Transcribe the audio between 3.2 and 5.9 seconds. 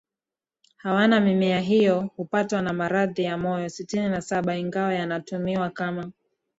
ya moyo Sitini na Saba Ingawa yanatumiwa